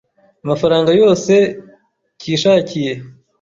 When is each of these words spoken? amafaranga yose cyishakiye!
amafaranga 0.43 0.89
yose 1.01 1.33
cyishakiye! 2.19 2.93